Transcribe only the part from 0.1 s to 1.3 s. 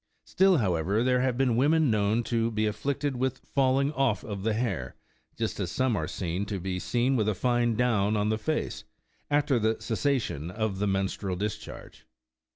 Still however, there